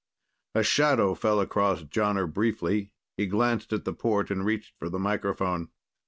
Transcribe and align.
A 0.55 0.63
shadow 0.63 1.13
fell 1.13 1.39
across 1.39 1.83
Jonner 1.83 2.25
briefly. 2.25 2.91
He 3.17 3.27
glanced 3.27 3.71
at 3.71 3.85
the 3.85 3.93
port 3.93 4.31
and 4.31 4.43
reached 4.43 4.73
for 4.79 4.89
the 4.89 4.97
microphone. 4.97 5.69